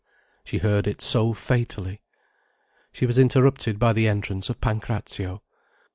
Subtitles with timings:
[0.43, 2.01] She heard it so fatally.
[2.91, 5.43] She was interrupted by the entrance of Pancrazio.